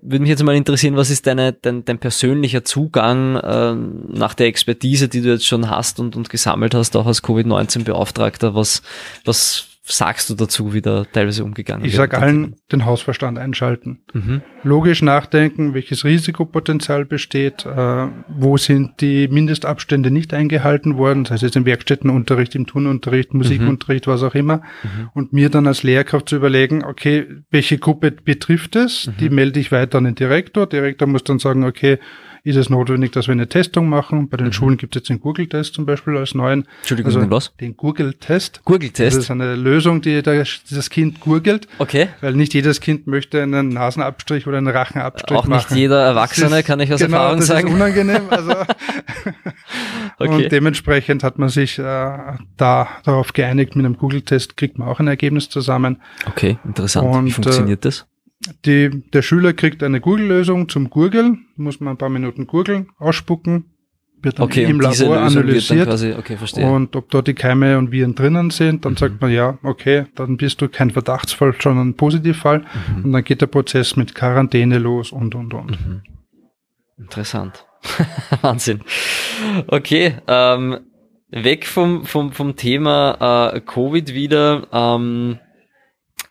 Würde 0.00 0.20
mich 0.20 0.28
jetzt 0.28 0.42
mal 0.42 0.54
interessieren, 0.54 0.96
was 0.96 1.10
ist 1.10 1.26
deine, 1.26 1.52
dein, 1.52 1.84
dein 1.84 1.98
persönlicher 1.98 2.64
Zugang 2.64 3.36
äh, 3.36 3.74
nach 3.74 4.34
der 4.34 4.46
Expertise, 4.46 5.08
die 5.08 5.20
du 5.20 5.30
jetzt 5.30 5.46
schon 5.46 5.68
hast 5.68 6.00
und, 6.00 6.16
und 6.16 6.30
gesammelt 6.30 6.74
hast, 6.74 6.96
auch 6.96 7.06
als 7.06 7.22
Covid-19-Beauftragter, 7.22 8.54
was, 8.54 8.82
was 9.24 9.69
sagst 9.82 10.28
du 10.28 10.34
dazu, 10.34 10.74
wie 10.74 10.82
da 10.82 11.04
teilweise 11.04 11.42
umgegangen 11.42 11.84
ich 11.84 11.96
wird? 11.96 12.04
Ich 12.04 12.12
sage 12.12 12.22
allen, 12.22 12.56
den 12.70 12.84
Hausverstand 12.84 13.38
einschalten. 13.38 14.00
Mhm. 14.12 14.42
Logisch 14.62 15.00
nachdenken, 15.02 15.72
welches 15.74 16.04
Risikopotenzial 16.04 17.06
besteht, 17.06 17.64
äh, 17.64 18.06
wo 18.28 18.56
sind 18.56 19.00
die 19.00 19.28
Mindestabstände 19.28 20.10
nicht 20.10 20.34
eingehalten 20.34 20.98
worden, 20.98 21.24
das 21.24 21.32
heißt 21.32 21.42
jetzt 21.44 21.56
im 21.56 21.64
Werkstättenunterricht, 21.64 22.54
im 22.54 22.66
Turnunterricht, 22.66 23.32
Musikunterricht, 23.32 24.06
mhm. 24.06 24.10
was 24.10 24.22
auch 24.22 24.34
immer. 24.34 24.58
Mhm. 24.82 25.10
Und 25.14 25.32
mir 25.32 25.48
dann 25.48 25.66
als 25.66 25.82
Lehrkraft 25.82 26.28
zu 26.28 26.36
überlegen, 26.36 26.84
okay, 26.84 27.26
welche 27.50 27.78
Gruppe 27.78 28.10
betrifft 28.10 28.76
es? 28.76 29.10
Die 29.18 29.30
mhm. 29.30 29.34
melde 29.34 29.60
ich 29.60 29.72
weiter 29.72 29.98
an 29.98 30.04
den 30.04 30.14
Direktor. 30.14 30.66
Direktor 30.66 31.08
muss 31.08 31.24
dann 31.24 31.38
sagen, 31.38 31.64
okay, 31.64 31.98
ist 32.42 32.56
es 32.56 32.70
notwendig, 32.70 33.12
dass 33.12 33.28
wir 33.28 33.32
eine 33.32 33.48
Testung 33.48 33.88
machen. 33.88 34.28
Bei 34.28 34.36
den 34.36 34.48
mhm. 34.48 34.52
Schulen 34.52 34.76
gibt 34.76 34.96
es 34.96 35.00
jetzt 35.00 35.08
den 35.08 35.20
Google-Test 35.20 35.74
zum 35.74 35.86
Beispiel 35.86 36.16
als 36.16 36.34
neuen. 36.34 36.66
Entschuldigung, 36.78 37.08
also 37.08 37.20
den 37.20 37.30
was? 37.30 37.54
Den 37.60 37.76
Google-Test. 37.76 38.62
Google-Test? 38.64 39.16
Das 39.16 39.24
ist 39.24 39.30
eine 39.30 39.56
Lösung, 39.56 40.00
die 40.00 40.22
das 40.22 40.90
Kind 40.90 41.20
gurgelt. 41.20 41.68
Okay. 41.78 42.08
Weil 42.20 42.34
nicht 42.34 42.54
jedes 42.54 42.80
Kind 42.80 43.06
möchte 43.06 43.42
einen 43.42 43.68
Nasenabstrich 43.68 44.46
oder 44.46 44.58
einen 44.58 44.68
Rachenabstrich 44.68 45.38
Auch 45.38 45.46
machen. 45.46 45.68
nicht 45.68 45.78
jeder 45.78 46.02
Erwachsene, 46.02 46.60
ist, 46.60 46.66
kann 46.66 46.80
ich 46.80 46.92
aus 46.92 47.00
genau, 47.00 47.16
Erfahrung 47.16 47.38
das 47.38 47.46
sagen. 47.48 47.68
Ist 47.68 47.74
unangenehm. 47.74 48.22
Also 48.30 48.52
okay. 50.18 50.44
Und 50.44 50.52
dementsprechend 50.52 51.22
hat 51.22 51.38
man 51.38 51.48
sich 51.48 51.78
äh, 51.78 51.82
da 51.82 52.88
darauf 53.04 53.32
geeinigt, 53.32 53.76
mit 53.76 53.84
einem 53.84 53.96
Google-Test 53.96 54.56
kriegt 54.56 54.78
man 54.78 54.88
auch 54.88 55.00
ein 55.00 55.08
Ergebnis 55.08 55.48
zusammen. 55.48 56.00
Okay, 56.26 56.58
interessant. 56.64 57.06
Und, 57.06 57.26
Wie 57.26 57.30
funktioniert 57.32 57.84
äh, 57.84 57.88
das? 57.88 58.06
Die, 58.64 59.02
der 59.12 59.22
Schüler 59.22 59.52
kriegt 59.52 59.82
eine 59.82 60.00
Google-Lösung 60.00 60.68
zum 60.68 60.88
Gurgeln, 60.88 61.46
muss 61.56 61.80
man 61.80 61.94
ein 61.94 61.98
paar 61.98 62.08
Minuten 62.08 62.46
gurgeln, 62.46 62.88
ausspucken, 62.98 63.66
wird 64.22 64.38
dann 64.38 64.46
okay, 64.46 64.64
im 64.64 64.80
Labor 64.80 65.18
analysiert. 65.18 65.86
Quasi, 65.86 66.12
okay, 66.12 66.38
und 66.62 66.96
ob 66.96 67.10
dort 67.10 67.26
die 67.26 67.34
Keime 67.34 67.76
und 67.76 67.90
Viren 67.90 68.14
drinnen 68.14 68.50
sind, 68.50 68.84
dann 68.84 68.92
mhm. 68.92 68.96
sagt 68.96 69.20
man 69.20 69.30
ja, 69.30 69.58
okay, 69.62 70.06
dann 70.14 70.36
bist 70.36 70.60
du 70.62 70.68
kein 70.68 70.90
Verdachtsfall, 70.90 71.54
sondern 71.60 71.90
ein 71.90 71.94
Positivfall. 71.94 72.60
Mhm. 72.96 73.04
Und 73.04 73.12
dann 73.12 73.24
geht 73.24 73.40
der 73.42 73.46
Prozess 73.46 73.96
mit 73.96 74.14
Quarantäne 74.14 74.78
los 74.78 75.12
und 75.12 75.34
und 75.34 75.52
und. 75.52 75.70
Mhm. 75.70 76.02
Interessant. 76.98 77.66
Wahnsinn. 78.42 78.80
Okay, 79.66 80.16
ähm, 80.26 80.80
weg 81.30 81.66
vom, 81.66 82.04
vom, 82.04 82.32
vom 82.32 82.56
Thema 82.56 83.52
äh, 83.54 83.60
Covid 83.60 84.12
wieder. 84.14 84.66
Ähm, 84.72 85.38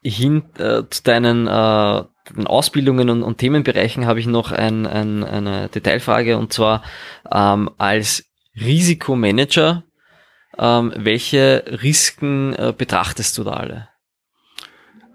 hin 0.02 0.44
äh, 0.58 0.84
zu 0.90 1.04
deinen, 1.04 1.48
äh, 1.48 2.04
Ausbildungen 2.46 3.10
und, 3.10 3.24
und 3.24 3.38
Themenbereichen 3.38 4.06
habe 4.06 4.20
ich 4.20 4.28
noch 4.28 4.52
ein, 4.52 4.86
ein, 4.86 5.24
eine 5.24 5.68
Detailfrage 5.70 6.38
und 6.38 6.54
zwar 6.54 6.84
ähm, 7.32 7.70
als 7.78 8.26
Risikomanager, 8.60 9.84
ähm, 10.58 10.94
welche 10.96 11.64
Risiken 11.82 12.54
äh, 12.54 12.74
betrachtest 12.78 13.38
du 13.38 13.44
da 13.44 13.52
alle? 13.52 13.89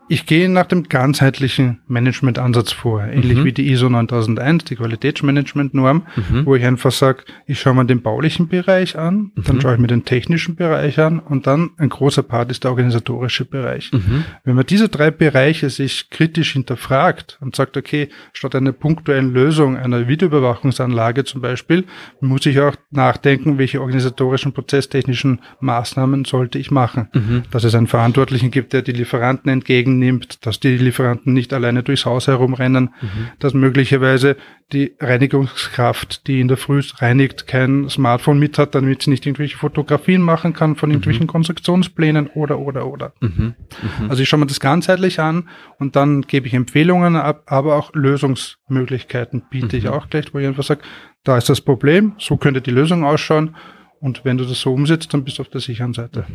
Ich 0.09 0.27
gehe 0.27 0.51
nach 0.51 0.67
dem 0.67 0.85
ganzheitlichen 0.85 1.81
Managementansatz 1.87 2.73
vor, 2.73 3.03
ähnlich 3.03 3.39
mhm. 3.39 3.45
wie 3.45 3.53
die 3.53 3.71
ISO 3.71 3.89
9001, 3.89 4.65
die 4.65 4.77
Qualitätsmanagement-Norm, 4.77 6.07
mhm. 6.17 6.47
wo 6.47 6.55
ich 6.55 6.65
einfach 6.65 6.93
sage, 6.93 7.25
ich 7.47 7.59
schaue 7.59 7.75
mir 7.75 7.87
den 7.87 8.03
baulichen 8.03 8.49
Bereich 8.49 8.99
an, 8.99 9.33
mhm. 9.35 9.45
dann 9.47 9.61
schaue 9.61 9.75
ich 9.75 9.81
mir 9.81 9.87
den 9.87 10.05
technischen 10.05 10.57
Bereich 10.57 10.99
an 10.99 11.21
und 11.21 11.47
dann 11.47 11.71
ein 11.79 11.89
großer 11.89 12.23
Part 12.23 12.51
ist 12.51 12.65
der 12.65 12.73
organisatorische 12.73 13.47
Bereich. 13.47 13.93
Mhm. 13.93 14.25
Wenn 14.45 14.57
man 14.57 14.67
diese 14.67 14.91
drei 14.91 15.11
Bereiche 15.11 15.71
sich 15.71 16.11
kritisch 16.11 16.53
hinterfragt 16.53 17.39
und 17.41 17.57
sagt, 17.57 17.79
okay, 17.79 18.11
statt 18.35 18.55
einer 18.55 18.73
punktuellen 18.73 19.33
Lösung 19.33 19.77
einer 19.79 20.07
Videoüberwachungsanlage 20.07 21.25
zum 21.25 21.41
Beispiel, 21.41 21.85
muss 22.21 22.45
ich 22.45 22.61
auch 22.61 22.77
nachdenken, 22.91 23.57
welche 23.57 23.81
organisatorischen, 23.81 24.53
prozesstechnischen 24.53 25.41
Maßnahmen 25.61 26.27
sollte 26.27 26.59
ich 26.59 26.71
machen. 26.71 27.09
Mhm. 27.15 27.43
Dass 27.51 27.65
es 27.65 27.75
einen 27.75 27.87
Verantwortlichen 27.87 28.51
gibt, 28.51 28.75
der 28.75 28.83
die 28.83 28.93
Lieferanten 28.93 29.51
entgegen 29.51 29.94
nimmt, 29.99 30.47
dass 30.47 30.61
die 30.61 30.77
Lieferanten 30.77 31.33
nicht 31.33 31.53
alleine 31.53 31.83
durchs 31.83 32.07
Haus 32.07 32.27
herumrennen, 32.27 32.91
mhm. 33.01 33.29
dass 33.39 33.55
möglicherweise 33.55 34.37
die 34.73 34.95
Reinigungskraft, 34.99 36.27
die 36.27 36.41
in 36.41 36.49
der 36.49 36.57
Früh 36.57 36.83
reinigt, 36.97 37.47
kein 37.47 37.89
Smartphone 37.89 38.39
mit 38.39 38.59
hat, 38.59 38.75
damit 38.75 39.03
sie 39.03 39.11
nicht 39.11 39.27
irgendwelche 39.27 39.57
Fotografien 39.57 40.23
machen 40.23 40.53
kann 40.53 40.77
von 40.77 40.89
mhm. 40.89 40.95
irgendwelchen 40.95 41.25
mhm. 41.25 41.31
Konstruktionsplänen 41.31 42.29
oder, 42.29 42.59
oder, 42.59 42.87
oder. 42.87 43.13
Mhm. 43.21 43.55
mhm. 43.99 44.11
Also 44.11 44.23
ich 44.23 44.29
schaue 44.29 44.41
mir 44.41 44.47
das 44.47 44.61
ganzheitlich 44.61 45.21
an 45.21 45.49
und 45.79 45.97
dann 45.97 46.23
gebe 46.23 46.47
ich 46.47 46.55
Empfehlungen 46.55 47.17
ab, 47.17 47.43
aber 47.47 47.77
auch 47.77 47.95
Lösungsmöglichkeiten 47.95 49.45
biete 49.51 49.77
ich 49.77 49.85
mhm. 49.85 49.91
auch 49.91 50.09
gleich, 50.09 50.33
wo 50.33 50.39
ich 50.39 50.47
einfach 50.47 50.65
sage, 50.65 50.83
da 51.23 51.37
ist 51.37 51.49
das 51.49 51.61
Problem, 51.61 52.15
so 52.19 52.37
könnte 52.37 52.61
die 52.61 52.71
Lösung 52.71 53.05
ausschauen 53.05 53.57
und 54.01 54.25
wenn 54.25 54.37
du 54.37 54.45
das 54.45 54.61
so 54.61 54.73
umsetzt, 54.73 55.15
dann 55.15 55.25
bist 55.25 55.39
du 55.39 55.43
auf 55.43 55.49
der 55.49 55.61
sicheren 55.61 55.95
Seite. 55.95 56.27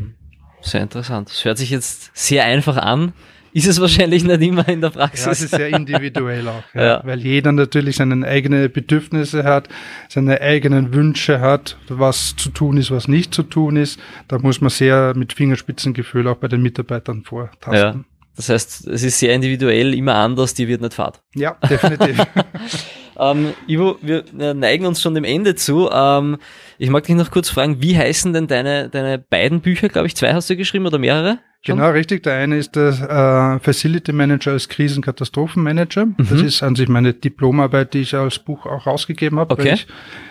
Sehr 0.61 0.81
interessant. 0.81 1.29
Das 1.29 1.45
hört 1.45 1.57
sich 1.57 1.69
jetzt 1.69 2.11
sehr 2.13 2.45
einfach 2.45 2.77
an 2.77 3.13
ist 3.53 3.67
es 3.67 3.79
wahrscheinlich 3.79 4.23
nicht 4.23 4.41
immer 4.41 4.67
in 4.67 4.81
der 4.81 4.89
Praxis. 4.89 5.25
Ja, 5.25 5.31
es 5.31 5.41
ist 5.41 5.51
sehr 5.51 5.69
individuell 5.69 6.47
auch, 6.47 6.63
ja, 6.73 6.83
ja. 6.85 7.01
weil 7.03 7.19
jeder 7.19 7.51
natürlich 7.51 7.97
seine 7.97 8.25
eigenen 8.27 8.71
Bedürfnisse 8.71 9.43
hat, 9.43 9.69
seine 10.07 10.41
eigenen 10.41 10.93
Wünsche 10.93 11.39
hat, 11.39 11.77
was 11.87 12.35
zu 12.35 12.49
tun 12.49 12.77
ist, 12.77 12.91
was 12.91 13.07
nicht 13.07 13.33
zu 13.33 13.43
tun 13.43 13.75
ist. 13.75 13.99
Da 14.27 14.39
muss 14.39 14.61
man 14.61 14.69
sehr 14.69 15.13
mit 15.15 15.33
Fingerspitzengefühl 15.33 16.27
auch 16.27 16.37
bei 16.37 16.47
den 16.47 16.61
Mitarbeitern 16.61 17.23
vortasten. 17.23 17.75
Ja. 17.75 18.05
Das 18.39 18.47
heißt, 18.47 18.87
es 18.87 19.03
ist 19.03 19.19
sehr 19.19 19.33
individuell, 19.33 19.93
immer 19.93 20.15
anders, 20.15 20.53
die 20.53 20.69
wird 20.69 20.79
nicht 20.79 20.93
fad. 20.93 21.21
Ja, 21.35 21.57
definitiv. 21.69 22.25
ähm, 23.19 23.53
Ivo, 23.67 23.97
wir 24.01 24.23
neigen 24.31 24.85
uns 24.85 25.01
schon 25.01 25.13
dem 25.13 25.25
Ende 25.25 25.55
zu. 25.55 25.89
Ähm, 25.91 26.37
ich 26.77 26.89
mag 26.89 27.03
dich 27.03 27.17
noch 27.17 27.31
kurz 27.31 27.49
fragen, 27.49 27.81
wie 27.81 27.97
heißen 27.97 28.31
denn 28.31 28.47
deine, 28.47 28.87
deine 28.87 29.19
beiden 29.19 29.59
Bücher, 29.59 29.89
glaube 29.89 30.07
ich, 30.07 30.15
zwei 30.15 30.33
hast 30.33 30.49
du 30.49 30.55
geschrieben 30.55 30.85
oder 30.85 30.99
mehrere? 30.99 31.39
Genau, 31.65 31.89
richtig. 31.91 32.23
Der 32.23 32.35
eine 32.35 32.57
ist 32.57 32.77
der 32.77 33.57
äh, 33.57 33.59
Facility 33.59 34.13
Manager 34.13 34.51
als 34.51 34.69
Krisenkatastrophenmanager. 34.69 36.05
Mhm. 36.05 36.15
Das 36.17 36.41
ist 36.41 36.63
an 36.63 36.75
sich 36.75 36.87
meine 36.87 37.13
Diplomarbeit, 37.13 37.93
die 37.93 37.99
ich 37.99 38.15
als 38.15 38.39
Buch 38.39 38.65
auch 38.65 38.87
rausgegeben 38.87 39.39
habe, 39.39 39.53
okay. 39.53 39.65
weil 39.65 39.73
ich 39.73 39.87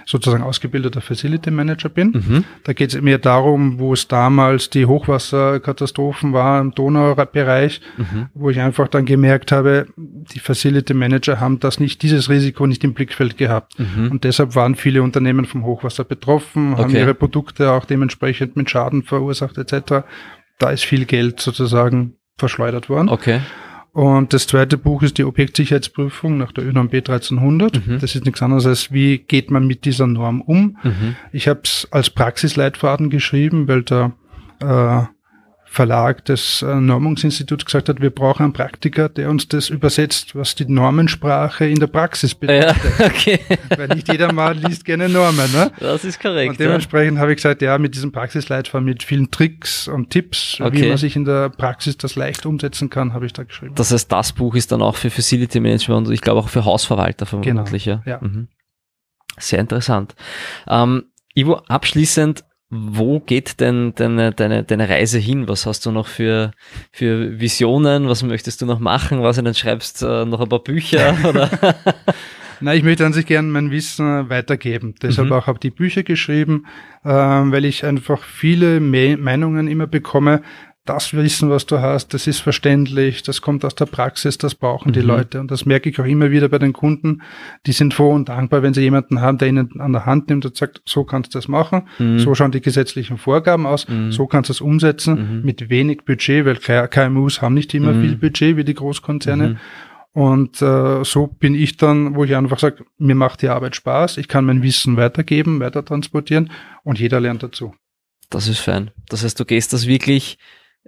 sozusagen 0.07 0.43
ausgebildeter 0.43 1.03
Facility 1.03 1.51
Manager 1.51 1.91
bin. 1.91 2.13
Mhm. 2.13 2.45
Da 2.65 2.73
geht 2.73 2.95
es 2.95 3.01
mir 3.03 3.19
darum, 3.19 3.79
wo 3.79 3.93
es 3.93 4.09
damals 4.09 4.71
die 4.71 4.87
Hochwasserkatastrophen 4.87 6.33
war 6.33 6.63
im 6.63 6.75
Donaubereich, 6.75 7.83
mhm. 7.99 8.29
wo 8.33 8.49
ich 8.49 8.59
einfach 8.61 8.89
dann 8.89 9.05
gemerkt 9.05 9.53
habe, 9.53 9.87
die 9.97 10.41
Facility 10.41 10.95
Manager 10.95 11.41
haben 11.41 11.61
das 11.61 11.79
nicht, 11.79 12.03
dieses 12.03 12.31
Risiko 12.31 12.67
nicht 12.67 12.83
im 12.85 12.95
Blickfeld 12.95 13.37
gehabt. 13.37 13.79
Mhm. 13.79 14.11
Und 14.13 14.25
deshalb 14.25 14.55
waren 14.55 14.77
viele 14.77 15.03
Unternehmen 15.03 15.45
vom 15.45 15.67
Hochwasser 15.67 16.05
betroffen, 16.05 16.73
okay. 16.73 16.83
haben 16.83 16.97
ihre 16.97 17.15
Produkte 17.15 17.71
auch 17.71 17.85
dementsprechend 17.85 18.57
mit 18.57 18.71
Schaden 18.71 19.03
verursacht 19.03 19.59
etc 19.59 20.05
da 20.59 20.71
ist 20.71 20.85
viel 20.85 21.05
Geld 21.05 21.41
sozusagen 21.41 22.15
verschleudert 22.37 22.89
worden. 22.89 23.09
Okay. 23.09 23.41
Und 23.93 24.33
das 24.33 24.47
zweite 24.47 24.79
Buch 24.79 25.03
ist 25.03 25.19
die 25.19 25.25
Objektsicherheitsprüfung 25.25 26.39
nach 26.39 26.53
der 26.53 26.65
ÖNOMB 26.65 26.95
1300. 26.95 27.87
Mhm. 27.87 27.99
Das 27.99 28.15
ist 28.15 28.25
nichts 28.25 28.43
anderes 28.43 28.67
als, 28.67 28.93
wie 28.93 29.19
geht 29.19 29.51
man 29.51 29.67
mit 29.67 29.85
dieser 29.85 30.07
Norm 30.07 30.41
um. 30.41 30.77
Mhm. 30.83 31.17
Ich 31.33 31.49
habe 31.49 31.63
es 31.65 31.89
als 31.91 32.11
Praxisleitfaden 32.11 33.11
geschrieben, 33.11 33.67
weil 33.67 33.83
da 33.83 34.13
äh, 34.61 35.07
Verlag 35.71 36.25
des 36.25 36.63
äh, 36.63 36.75
Normungsinstituts 36.75 37.65
gesagt 37.65 37.89
hat, 37.89 38.01
wir 38.01 38.11
brauchen 38.11 38.45
einen 38.45 38.53
Praktiker, 38.53 39.09
der 39.09 39.29
uns 39.29 39.49
das 39.49 39.69
übersetzt, 39.69 40.35
was 40.35 40.55
die 40.55 40.65
Normensprache 40.65 41.67
in 41.67 41.79
der 41.79 41.87
Praxis 41.89 42.35
bedeutet. 42.35 42.75
Ja, 42.99 43.07
okay. 43.07 43.41
Weil 43.77 43.89
nicht 43.89 44.11
jeder 44.11 44.33
mal 44.33 44.57
liest 44.57 44.85
gerne 44.85 45.09
Normen. 45.09 45.53
Ne? 45.53 45.71
Das 45.79 46.05
ist 46.05 46.21
korrekt. 46.21 46.53
Und 46.53 46.61
dementsprechend 46.61 47.17
ja. 47.17 47.21
habe 47.21 47.33
ich 47.33 47.37
gesagt, 47.37 47.61
ja, 47.61 47.77
mit 47.77 47.95
diesem 47.95 48.13
Praxisleitfaden, 48.13 48.85
mit 48.85 49.03
vielen 49.03 49.31
Tricks 49.31 49.89
und 49.89 50.11
Tipps, 50.11 50.59
okay. 50.61 50.83
wie 50.83 50.89
man 50.89 50.97
sich 50.97 51.15
in 51.17 51.27
der 51.27 51.51
Praxis 51.51 51.99
das 51.99 52.17
leicht 52.17 52.47
umsetzen 52.47 52.89
kann, 52.89 53.13
habe 53.13 53.27
ich 53.27 53.35
da 53.35 53.43
geschrieben. 53.43 53.75
Das 53.75 53.93
heißt, 53.93 54.11
das 54.11 54.33
Buch 54.33 54.55
ist 54.55 54.73
dann 54.73 54.81
auch 54.81 54.97
für 54.97 55.11
Facility 55.11 55.61
Management 55.61 56.09
und 56.09 56.15
ich 56.15 56.23
glaube 56.23 56.41
auch 56.41 56.49
für 56.49 56.65
Hausverwalter 56.65 57.27
vermutlich. 57.27 57.85
Genau. 57.85 58.03
Ja. 58.07 58.13
ja. 58.13 58.19
Mhm. 58.21 58.49
Sehr 59.39 59.61
interessant. 59.61 60.15
Ähm, 60.67 61.05
Ivo, 61.35 61.61
abschließend 61.69 62.45
wo 62.71 63.21
geht 63.21 63.61
denn 63.61 63.95
deine, 63.95 64.33
deine, 64.33 64.63
deine 64.63 64.89
Reise 64.89 65.19
hin? 65.19 65.49
Was 65.49 65.65
hast 65.65 65.87
du 65.87 65.91
noch 65.91 66.07
für, 66.07 66.51
für 66.93 67.41
Visionen? 67.41 68.09
Was 68.09 68.23
möchtest 68.23 68.61
du 68.61 68.67
noch 68.67 68.79
machen? 68.79 69.23
Was 69.23 69.37
du 69.37 69.43
dann 69.43 69.55
schreibst 69.55 70.03
äh, 70.03 70.25
noch 70.27 70.41
ein 70.41 70.49
paar 70.49 70.63
Bücher? 70.63 71.17
Oder? 71.25 71.51
Na, 72.61 72.75
ich 72.75 72.83
möchte 72.83 73.07
an 73.07 73.13
sich 73.13 73.25
gerne 73.25 73.49
mein 73.49 73.71
Wissen 73.71 74.29
weitergeben. 74.29 74.95
Deshalb 75.01 75.29
mhm. 75.29 75.35
auch 75.35 75.47
habe 75.47 75.61
die 75.61 75.71
Bücher 75.71 76.03
geschrieben, 76.03 76.67
äh, 77.05 77.09
weil 77.09 77.65
ich 77.65 77.85
einfach 77.85 78.23
viele 78.23 78.81
Me 78.81 79.17
Meinungen 79.17 79.69
immer 79.69 79.87
bekomme, 79.87 80.43
das 80.89 81.13
Wissen, 81.13 81.51
was 81.51 81.67
du 81.67 81.81
hast, 81.81 82.15
das 82.15 82.27
ist 82.27 82.41
verständlich, 82.41 83.23
das 83.23 83.43
kommt 83.43 83.65
aus 83.65 83.75
der 83.75 83.87
Praxis, 83.87 84.39
das 84.39 84.55
brauchen 84.55 84.93
die 84.93 85.01
mhm. 85.01 85.07
Leute. 85.07 85.41
Und 85.41 85.51
das 85.51 85.67
merke 85.67 85.91
ich 85.91 86.01
auch 86.01 86.05
immer 86.05 86.31
wieder 86.31 86.49
bei 86.49 86.59
den 86.59 86.73
Kunden. 86.73 87.23
Die 87.67 87.73
sind 87.73 87.93
froh 87.93 88.13
und 88.13 88.29
dankbar, 88.29 88.63
wenn 88.63 88.75
sie 88.75 88.81
jemanden 88.81 89.21
haben, 89.21 89.39
der 89.39 89.49
ihnen 89.49 89.81
an 89.81 89.93
der 89.93 90.07
Hand 90.07 90.29
nimmt 90.29 90.47
und 90.47 90.57
sagt, 90.57 90.81
so 90.87 91.05
kannst 91.05 91.35
du 91.35 91.39
das 91.39 91.49
machen, 91.49 91.89
mhm. 91.99 92.19
so 92.19 92.35
schauen 92.35 92.53
die 92.53 92.61
gesetzlichen 92.61 93.19
Vorgaben 93.19 93.67
aus, 93.67 93.87
mhm. 93.89 94.13
so 94.13 94.27
kannst 94.27 94.49
du 94.49 94.53
es 94.53 94.61
umsetzen, 94.61 95.39
mhm. 95.39 95.45
mit 95.45 95.69
wenig 95.69 96.05
Budget, 96.05 96.45
weil 96.47 96.57
KMUs 96.89 97.43
haben 97.43 97.55
nicht 97.55 97.75
immer 97.75 97.93
mhm. 97.93 98.03
viel 98.03 98.17
Budget 98.17 98.57
wie 98.57 98.65
die 98.65 98.75
Großkonzerne. 98.75 99.49
Mhm. 99.49 99.57
Und 100.13 100.63
äh, 100.63 101.05
so 101.05 101.27
bin 101.27 101.55
ich 101.55 101.77
dann, 101.77 102.17
wo 102.17 102.25
ich 102.25 102.35
einfach 102.35 102.59
sage, 102.59 102.85
mir 102.97 103.15
macht 103.15 103.43
die 103.43 103.49
Arbeit 103.49 103.77
Spaß, 103.77 104.17
ich 104.17 104.27
kann 104.27 104.47
mein 104.47 104.63
Wissen 104.63 104.97
weitergeben, 104.97 105.61
weiter 105.61 105.85
transportieren 105.85 106.51
und 106.83 106.99
jeder 106.99 107.21
lernt 107.21 107.43
dazu. 107.43 107.75
Das 108.31 108.49
ist 108.49 108.59
fein. 108.59 108.91
Das 109.09 109.25
heißt, 109.25 109.39
du 109.39 109.45
gehst 109.45 109.73
das 109.73 109.87
wirklich 109.87 110.39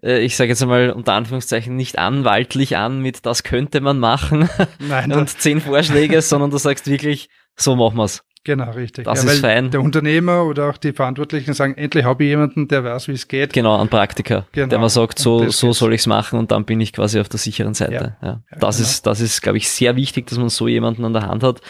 ich 0.02 0.36
sage 0.36 0.50
jetzt 0.50 0.62
einmal 0.62 0.90
unter 0.90 1.12
Anführungszeichen 1.12 1.76
nicht 1.76 1.98
anwaltlich 1.98 2.76
an 2.76 3.00
mit 3.00 3.26
das 3.26 3.42
könnte 3.42 3.80
man 3.80 3.98
machen 3.98 4.48
Nein, 4.78 5.12
und 5.16 5.28
zehn 5.28 5.60
Vorschläge, 5.60 6.22
sondern 6.22 6.50
du 6.50 6.58
sagst 6.58 6.86
wirklich, 6.86 7.28
so 7.56 7.76
machen 7.76 7.96
wir's. 7.96 8.22
Genau, 8.42 8.70
richtig. 8.70 9.04
Das 9.04 9.22
ja, 9.22 9.32
ist 9.32 9.40
fein. 9.40 9.70
Der 9.70 9.82
Unternehmer 9.82 10.46
oder 10.46 10.70
auch 10.70 10.78
die 10.78 10.92
Verantwortlichen 10.92 11.52
sagen, 11.52 11.74
endlich 11.76 12.06
habe 12.06 12.24
ich 12.24 12.30
jemanden, 12.30 12.68
der 12.68 12.82
weiß, 12.84 13.08
wie 13.08 13.12
es 13.12 13.28
geht. 13.28 13.52
Genau, 13.52 13.78
ein 13.78 13.88
Praktiker, 13.88 14.46
genau. 14.52 14.68
der 14.68 14.78
mir 14.78 14.88
sagt, 14.88 15.18
so, 15.18 15.50
so 15.50 15.74
soll 15.74 15.92
ich 15.92 16.00
es 16.00 16.06
machen 16.06 16.38
und 16.38 16.50
dann 16.50 16.64
bin 16.64 16.80
ich 16.80 16.94
quasi 16.94 17.20
auf 17.20 17.28
der 17.28 17.38
sicheren 17.38 17.74
Seite. 17.74 18.16
Ja. 18.22 18.28
ja. 18.28 18.40
Das 18.58 18.78
genau. 18.78 18.88
ist, 18.88 19.06
das 19.06 19.20
ist, 19.20 19.42
glaube 19.42 19.58
ich, 19.58 19.68
sehr 19.68 19.94
wichtig, 19.94 20.26
dass 20.28 20.38
man 20.38 20.48
so 20.48 20.68
jemanden 20.68 21.04
an 21.04 21.12
der 21.12 21.26
Hand 21.26 21.42
hat. 21.42 21.60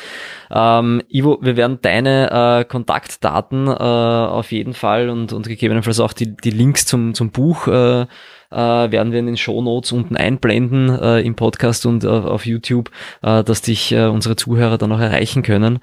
Ähm, 0.49 1.03
Ivo, 1.09 1.39
wir 1.43 1.57
werden 1.57 1.79
deine 1.83 2.61
äh, 2.61 2.65
Kontaktdaten 2.65 3.67
äh, 3.67 3.71
auf 3.71 4.53
jeden 4.53 4.75
Fall 4.75 5.11
und, 5.11 5.33
und 5.33 5.49
gegebenenfalls 5.49 5.99
auch 5.99 6.13
die, 6.13 6.37
die 6.37 6.51
Links 6.51 6.87
zum, 6.87 7.15
zum 7.15 7.31
Buch 7.31 7.67
äh, 7.67 8.07
äh, 8.51 8.57
werden 8.57 9.13
wir 9.13 9.19
in 9.19 9.27
den 9.27 9.37
Show 9.37 9.63
Notes 9.63 9.93
unten 9.93 10.17
einblenden 10.17 10.89
äh, 10.89 11.21
im 11.21 11.35
Podcast 11.35 11.87
und 11.87 12.05
äh, 12.05 12.09
auf 12.09 12.47
YouTube, 12.47 12.91
äh, 13.23 13.43
dass 13.45 13.63
dich 13.63 13.93
äh, 13.93 14.07
unsere 14.07 14.37
Zuhörer 14.37 14.79
dann 14.79 14.93
auch 14.93 15.01
erreichen 15.01 15.43
können. 15.43 15.79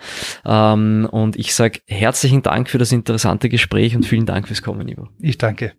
Ähm, 0.46 1.08
und 1.12 1.36
ich 1.36 1.54
sage 1.54 1.80
herzlichen 1.88 2.44
Dank 2.44 2.70
für 2.70 2.78
das 2.78 2.92
interessante 2.92 3.50
Gespräch 3.50 3.96
und 3.96 4.06
vielen 4.06 4.26
Dank 4.26 4.48
fürs 4.48 4.62
Kommen, 4.62 4.88
Ivo. 4.88 5.08
Ich 5.20 5.38
danke. 5.38 5.74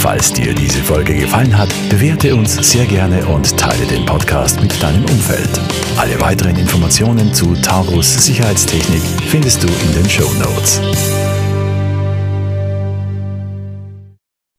Falls 0.00 0.32
dir 0.32 0.54
diese 0.54 0.82
Folge 0.82 1.14
gefallen 1.14 1.56
hat, 1.58 1.68
bewerte 1.90 2.34
uns 2.34 2.54
sehr 2.54 2.86
gerne 2.86 3.22
und 3.26 3.54
teile 3.58 3.84
den 3.84 4.06
Podcast 4.06 4.58
mit 4.62 4.82
deinem 4.82 5.04
Umfeld. 5.04 5.50
Alle 5.98 6.18
weiteren 6.18 6.56
Informationen 6.56 7.34
zu 7.34 7.54
Taurus 7.56 8.24
Sicherheitstechnik 8.24 9.02
findest 9.26 9.62
du 9.62 9.66
in 9.66 10.02
den 10.02 10.08
Show 10.08 10.32
Notes. 10.38 10.80